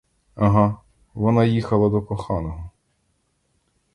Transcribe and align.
Ага, 0.35 0.77
вона 1.13 1.45
їхала 1.45 1.89
до 1.89 2.01
коханого. 2.01 2.69